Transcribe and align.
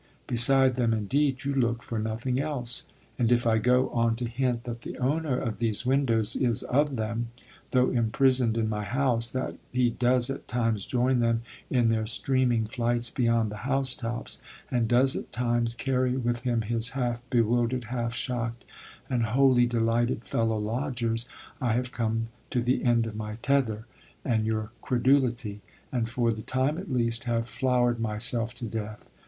Beside 0.25 0.77
them, 0.77 0.95
indeed, 0.95 1.43
you 1.45 1.53
look 1.53 1.83
for 1.83 1.99
nothing 1.99 2.39
else. 2.39 2.87
And 3.19 3.31
if 3.31 3.45
I 3.45 3.59
go 3.59 3.91
on 3.91 4.15
to 4.15 4.25
hint 4.27 4.63
that 4.63 4.81
the 4.81 4.97
owner 4.97 5.37
of 5.37 5.59
these 5.59 5.85
windows 5.85 6.35
is 6.35 6.63
of 6.63 6.95
them, 6.95 7.27
though 7.69 7.91
imprisoned 7.91 8.57
in 8.57 8.67
my 8.67 8.83
house; 8.83 9.29
that 9.29 9.57
he 9.71 9.91
does 9.91 10.31
at 10.31 10.47
times 10.47 10.87
join 10.87 11.19
them 11.19 11.43
in 11.69 11.89
their 11.89 12.07
streaming 12.07 12.65
flights 12.65 13.11
beyond 13.11 13.51
the 13.51 13.57
housetops, 13.57 14.41
and 14.71 14.87
does 14.87 15.15
at 15.15 15.31
times 15.31 15.75
carry 15.75 16.17
with 16.17 16.39
him 16.41 16.63
his 16.63 16.89
half 16.97 17.21
bewildered, 17.29 17.83
half 17.83 18.15
shocked 18.15 18.65
and 19.07 19.21
wholly 19.21 19.67
delighted 19.67 20.23
fellow 20.23 20.57
lodgers, 20.57 21.29
I 21.61 21.73
have 21.73 21.91
come 21.91 22.29
to 22.49 22.59
the 22.63 22.83
end 22.83 23.05
of 23.05 23.15
my 23.15 23.35
tether 23.43 23.85
and 24.25 24.47
your 24.47 24.71
credulity, 24.81 25.61
and, 25.91 26.09
for 26.09 26.33
the 26.33 26.41
time 26.41 26.79
at 26.79 26.91
least, 26.91 27.25
have 27.25 27.47
flowered 27.47 27.99
myself 27.99 28.55
to 28.55 28.65
death. 28.65 29.07